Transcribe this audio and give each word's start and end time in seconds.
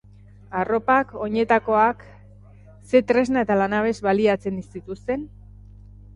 Arropak, 0.59 1.11
oinetakoak... 1.25 2.01
Ze 2.93 3.03
tresna 3.13 3.45
eta 3.49 3.59
lanabes 3.61 3.95
baliatzen 4.09 4.59
zituzten? 4.67 5.29